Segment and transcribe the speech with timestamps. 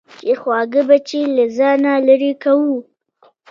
[0.23, 2.77] چې خواږه بچي له ځانه لېرې کوو.